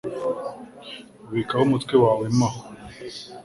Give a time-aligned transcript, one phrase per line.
[1.29, 2.61] Ubikaho umutwe wawe mo aho